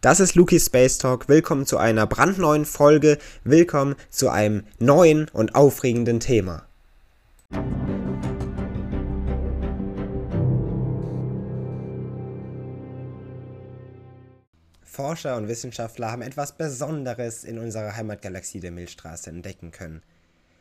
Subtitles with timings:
[0.00, 1.28] Das ist Luki Space Talk.
[1.28, 3.18] Willkommen zu einer brandneuen Folge.
[3.44, 6.66] Willkommen zu einem neuen und aufregenden Thema.
[14.82, 20.02] Forscher und Wissenschaftler haben etwas Besonderes in unserer Heimatgalaxie der Milchstraße entdecken können.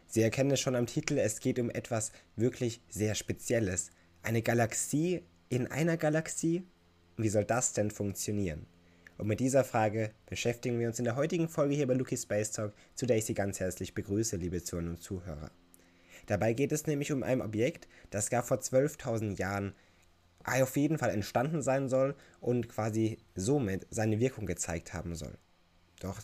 [0.06, 3.92] Sie erkennen es schon am Titel, es geht um etwas wirklich sehr Spezielles.
[4.22, 6.64] Eine Galaxie in einer Galaxie?
[7.16, 8.66] Wie soll das denn funktionieren?
[9.20, 12.52] Und mit dieser Frage beschäftigen wir uns in der heutigen Folge hier bei Luki Space
[12.52, 15.52] Talk, zu der ich Sie ganz herzlich begrüße, liebe Zuhörer und Zuhörer.
[16.26, 19.76] Dabei geht es nämlich um ein Objekt, das gar vor 12.000 Jahren
[20.46, 25.38] auf jeden Fall entstanden sein soll und quasi somit seine Wirkung gezeigt haben soll.
[26.00, 26.22] Doch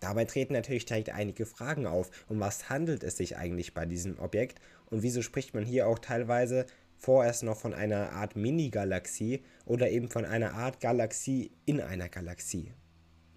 [0.00, 2.10] dabei treten natürlich direkt einige Fragen auf.
[2.28, 5.98] Um was handelt es sich eigentlich bei diesem Objekt und wieso spricht man hier auch
[5.98, 6.64] teilweise
[7.02, 12.72] vorerst noch von einer Art Mini-Galaxie oder eben von einer Art Galaxie in einer Galaxie.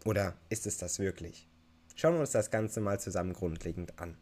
[0.06, 1.50] Oder ist es das wirklich?
[1.96, 4.18] Schauen wir uns das Ganze mal zusammen grundlegend an.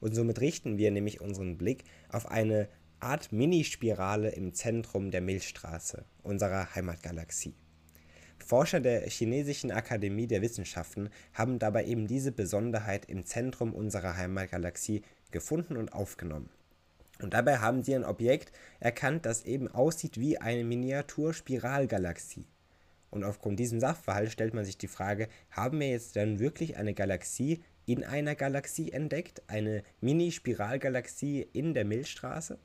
[0.00, 6.04] Und somit richten wir nämlich unseren Blick auf eine Art Minispirale im Zentrum der Milchstraße,
[6.24, 7.54] unserer Heimatgalaxie.
[8.44, 15.02] Forscher der Chinesischen Akademie der Wissenschaften haben dabei eben diese Besonderheit im Zentrum unserer Heimatgalaxie
[15.30, 16.50] gefunden und aufgenommen.
[17.22, 22.46] Und dabei haben sie ein Objekt erkannt, das eben aussieht wie eine Miniaturspiralgalaxie.
[23.10, 26.94] Und aufgrund diesem Sachverhalt stellt man sich die Frage, haben wir jetzt dann wirklich eine
[26.94, 29.42] Galaxie in einer Galaxie entdeckt?
[29.48, 32.58] Eine Mini-Spiralgalaxie in der Milchstraße?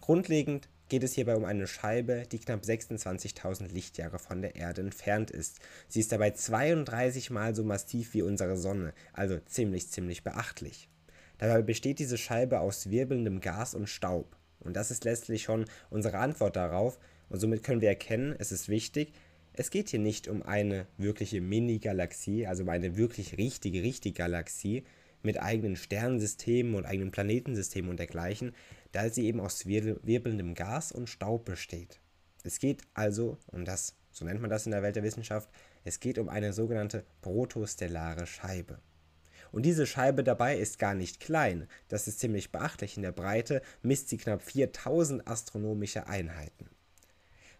[0.00, 5.30] Grundlegend geht es hierbei um eine Scheibe, die knapp 26.000 Lichtjahre von der Erde entfernt
[5.30, 5.58] ist.
[5.86, 10.88] Sie ist dabei 32 mal so massiv wie unsere Sonne, also ziemlich, ziemlich beachtlich.
[11.38, 14.36] Dabei besteht diese Scheibe aus wirbelndem Gas und Staub.
[14.60, 16.98] Und das ist letztlich schon unsere Antwort darauf.
[17.28, 19.12] Und somit können wir erkennen, es ist wichtig,
[19.52, 24.84] es geht hier nicht um eine wirkliche Mini-Galaxie, also um eine wirklich richtige, richtige Galaxie
[25.22, 28.54] mit eigenen Sternsystemen und eigenen Planetensystemen und dergleichen,
[28.92, 32.00] da sie eben aus wirbelndem Gas und Staub besteht.
[32.44, 35.50] Es geht also, und das, so nennt man das in der Welt der Wissenschaft,
[35.84, 38.78] es geht um eine sogenannte protostellare Scheibe.
[39.52, 42.96] Und diese Scheibe dabei ist gar nicht klein, das ist ziemlich beachtlich.
[42.96, 46.68] In der Breite misst sie knapp 4000 astronomische Einheiten.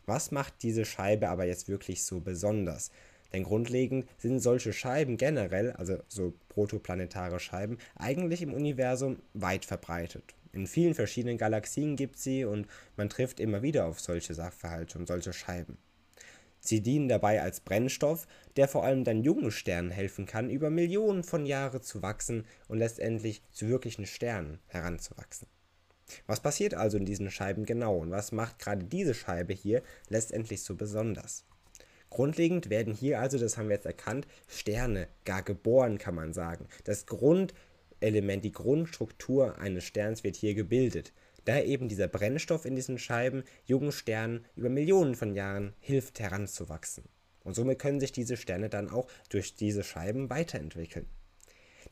[0.06, 2.90] Was macht diese Scheibe aber jetzt wirklich so besonders?
[3.32, 10.34] Denn grundlegend sind solche Scheiben generell, also so protoplanetare Scheiben, eigentlich im Universum weit verbreitet.
[10.52, 12.66] In vielen verschiedenen Galaxien gibt sie und
[12.96, 15.76] man trifft immer wieder auf solche Sachverhalte und solche Scheiben.
[16.60, 18.26] Sie dienen dabei als Brennstoff,
[18.56, 22.78] der vor allem dann jungen Sternen helfen kann, über Millionen von Jahren zu wachsen und
[22.78, 25.48] letztendlich zu wirklichen Sternen heranzuwachsen.
[26.26, 30.62] Was passiert also in diesen Scheiben genau und was macht gerade diese Scheibe hier letztendlich
[30.62, 31.44] so besonders?
[32.10, 36.66] Grundlegend werden hier also, das haben wir jetzt erkannt, Sterne gar geboren, kann man sagen.
[36.84, 41.12] Das Grundelement, die Grundstruktur eines Sterns wird hier gebildet
[41.48, 47.04] da eben dieser Brennstoff in diesen Scheiben jungen Sternen über Millionen von Jahren hilft heranzuwachsen.
[47.42, 51.06] Und somit können sich diese Sterne dann auch durch diese Scheiben weiterentwickeln.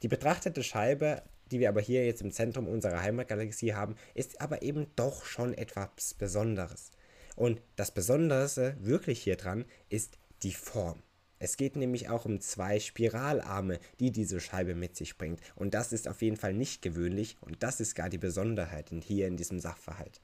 [0.02, 4.60] Die betrachtete Scheibe, die wir aber hier jetzt im Zentrum unserer Heimatgalaxie haben, ist aber
[4.60, 6.90] eben doch schon etwas Besonderes.
[7.34, 11.02] Und das Besondere wirklich hier dran ist die Form.
[11.38, 15.40] Es geht nämlich auch um zwei Spiralarme, die diese Scheibe mit sich bringt.
[15.54, 19.26] Und das ist auf jeden Fall nicht gewöhnlich und das ist gar die Besonderheit hier
[19.26, 20.20] in diesem Sachverhalt.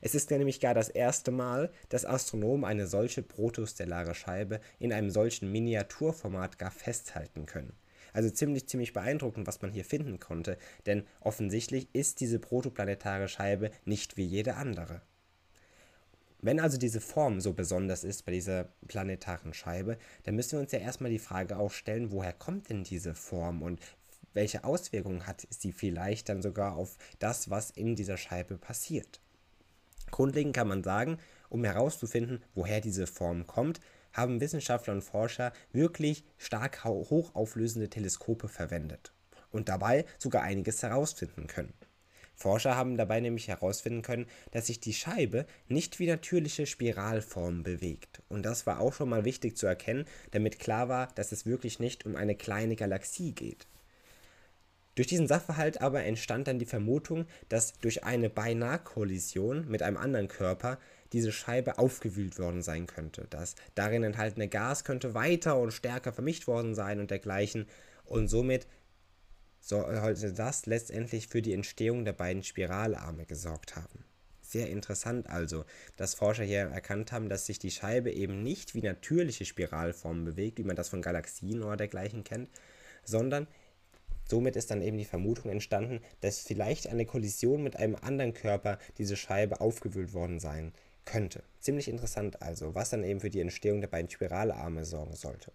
[0.00, 5.10] Es ist nämlich gar das erste Mal, dass Astronomen eine solche protostellare Scheibe in einem
[5.10, 7.72] solchen Miniaturformat gar festhalten können.
[8.12, 13.70] Also ziemlich, ziemlich beeindruckend, was man hier finden konnte, denn offensichtlich ist diese protoplanetare Scheibe
[13.84, 15.02] nicht wie jede andere.
[16.46, 20.70] Wenn also diese Form so besonders ist bei dieser planetaren Scheibe, dann müssen wir uns
[20.70, 23.80] ja erstmal die Frage auch stellen, woher kommt denn diese Form und
[24.32, 29.20] welche Auswirkungen hat sie vielleicht dann sogar auf das, was in dieser Scheibe passiert.
[30.12, 31.18] Grundlegend kann man sagen,
[31.48, 33.80] um herauszufinden, woher diese Form kommt,
[34.12, 39.12] haben Wissenschaftler und Forscher wirklich stark hochauflösende Teleskope verwendet
[39.50, 41.74] und dabei sogar einiges herausfinden können.
[42.36, 48.22] Forscher haben dabei nämlich herausfinden können, dass sich die Scheibe nicht wie natürliche Spiralformen bewegt.
[48.28, 51.80] Und das war auch schon mal wichtig zu erkennen, damit klar war, dass es wirklich
[51.80, 53.66] nicht um eine kleine Galaxie geht.
[54.96, 60.28] Durch diesen Sachverhalt aber entstand dann die Vermutung, dass durch eine Beinahe-Kollision mit einem anderen
[60.28, 60.78] Körper
[61.12, 63.26] diese Scheibe aufgewühlt worden sein könnte.
[63.30, 67.66] Das darin enthaltene Gas könnte weiter und stärker vermischt worden sein und dergleichen
[68.06, 68.66] und somit
[69.66, 74.04] sollte das letztendlich für die Entstehung der beiden Spiralarme gesorgt haben.
[74.40, 75.64] Sehr interessant also,
[75.96, 80.58] dass Forscher hier erkannt haben, dass sich die Scheibe eben nicht wie natürliche Spiralformen bewegt,
[80.58, 82.48] wie man das von Galaxien oder dergleichen kennt,
[83.02, 83.48] sondern
[84.28, 88.78] somit ist dann eben die Vermutung entstanden, dass vielleicht eine Kollision mit einem anderen Körper
[88.98, 90.72] diese Scheibe aufgewühlt worden sein
[91.04, 91.42] könnte.
[91.58, 95.50] Ziemlich interessant also, was dann eben für die Entstehung der beiden Spiralarme sorgen sollte.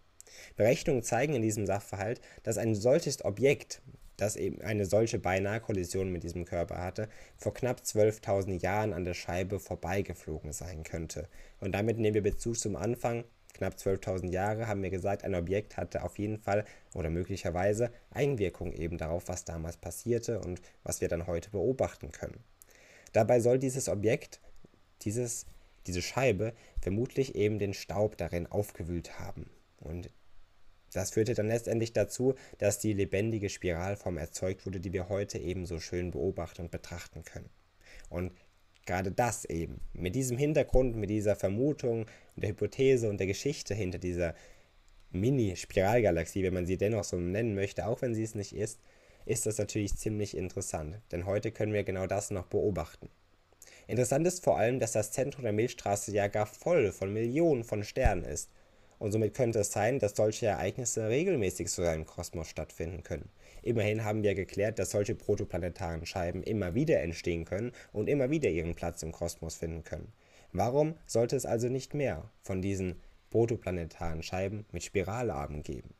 [0.57, 3.81] Berechnungen zeigen in diesem Sachverhalt, dass ein solches Objekt,
[4.21, 9.15] das eben eine solche Beinahe-Kollision mit diesem Körper hatte, vor knapp 12.000 Jahren an der
[9.15, 11.27] Scheibe vorbeigeflogen sein könnte.
[11.59, 13.23] Und damit nehmen wir Bezug zum Anfang.
[13.53, 18.71] Knapp 12.000 Jahre haben wir gesagt, ein Objekt hatte auf jeden Fall oder möglicherweise Einwirkung
[18.73, 22.43] eben darauf, was damals passierte und was wir dann heute beobachten können.
[23.13, 24.39] Dabei soll dieses Objekt,
[25.01, 25.45] dieses,
[25.87, 29.49] diese Scheibe, vermutlich eben den Staub darin aufgewühlt haben.
[29.77, 30.11] Und
[30.93, 35.65] das führte dann letztendlich dazu, dass die lebendige Spiralform erzeugt wurde, die wir heute eben
[35.65, 37.49] so schön beobachten und betrachten können.
[38.09, 38.33] Und
[38.85, 42.01] gerade das eben, mit diesem Hintergrund, mit dieser Vermutung
[42.35, 44.35] und der Hypothese und der Geschichte hinter dieser
[45.11, 48.79] Mini-Spiralgalaxie, wenn man sie dennoch so nennen möchte, auch wenn sie es nicht ist,
[49.25, 53.09] ist das natürlich ziemlich interessant, denn heute können wir genau das noch beobachten.
[53.87, 57.83] Interessant ist vor allem, dass das Zentrum der Milchstraße ja gar voll von Millionen von
[57.83, 58.49] Sternen ist
[59.01, 63.29] und somit könnte es sein, dass solche Ereignisse regelmäßig so im Kosmos stattfinden können.
[63.63, 68.51] Immerhin haben wir geklärt, dass solche protoplanetaren Scheiben immer wieder entstehen können und immer wieder
[68.51, 70.13] ihren Platz im Kosmos finden können.
[70.51, 73.01] Warum sollte es also nicht mehr von diesen
[73.31, 75.95] protoplanetaren Scheiben mit Spiralarmen geben?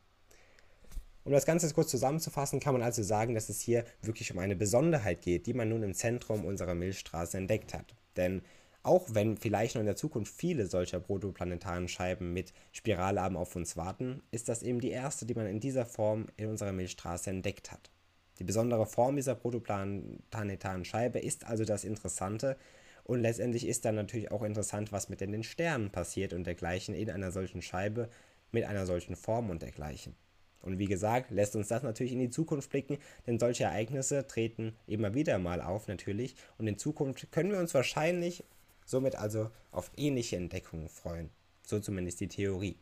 [1.24, 4.54] Um das Ganze kurz zusammenzufassen, kann man also sagen, dass es hier wirklich um eine
[4.54, 7.96] Besonderheit geht, die man nun im Zentrum unserer Milchstraße entdeckt hat.
[8.16, 8.42] Denn
[8.82, 13.76] auch wenn vielleicht noch in der Zukunft viele solcher protoplanetaren Scheiben mit Spiralarmen auf uns
[13.76, 17.70] warten, ist das eben die erste, die man in dieser Form in unserer Milchstraße entdeckt
[17.70, 17.90] hat.
[18.38, 22.56] Die besondere Form dieser protoplanetaren Scheibe ist also das Interessante
[23.04, 27.10] und letztendlich ist dann natürlich auch interessant, was mit den Sternen passiert und dergleichen in
[27.10, 28.08] einer solchen Scheibe
[28.50, 30.14] mit einer solchen Form und dergleichen.
[30.60, 34.76] Und wie gesagt, lässt uns das natürlich in die Zukunft blicken, denn solche Ereignisse treten
[34.86, 38.44] immer wieder mal auf natürlich und in Zukunft können wir uns wahrscheinlich
[38.92, 41.30] somit also auf ähnliche Entdeckungen freuen.
[41.66, 42.76] So zumindest die Theorie.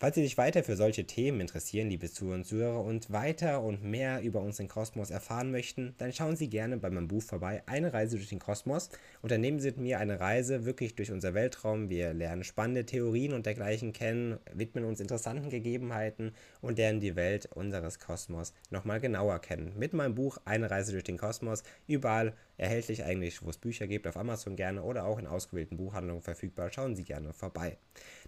[0.00, 4.40] Falls Sie sich weiter für solche Themen interessieren, liebe Zuhörer und weiter und mehr über
[4.40, 8.28] unseren Kosmos erfahren möchten, dann schauen Sie gerne bei meinem Buch vorbei, Eine Reise durch
[8.28, 8.90] den Kosmos.
[9.22, 11.90] Unternehmen Sie mit mir eine Reise wirklich durch unser Weltraum.
[11.90, 17.46] Wir lernen spannende Theorien und dergleichen kennen, widmen uns interessanten Gegebenheiten und lernen die Welt
[17.52, 19.72] unseres Kosmos nochmal genauer kennen.
[19.76, 24.06] Mit meinem Buch Eine Reise durch den Kosmos, überall erhältlich eigentlich, wo es Bücher gibt,
[24.06, 26.70] auf Amazon gerne oder auch in ausgewählten Buchhandlungen verfügbar.
[26.72, 27.78] Schauen Sie gerne vorbei.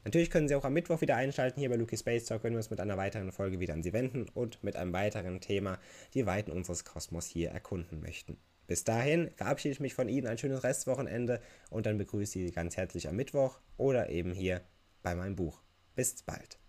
[0.04, 2.58] Natürlich können Sie auch am Mittwoch wieder einschalten hier bei Lucky Space Talk, wenn wir
[2.58, 5.78] uns mit einer weiteren Folge wieder an Sie wenden und mit einem weiteren Thema
[6.14, 8.38] die Weiten unseres Kosmos hier erkunden möchten.
[8.66, 11.40] Bis dahin verabschiede ich mich von Ihnen ein schönes Restwochenende
[11.70, 14.62] und dann begrüße ich Sie ganz herzlich am Mittwoch oder eben hier
[15.02, 15.60] bei meinem Buch.
[15.96, 16.60] Bis bald.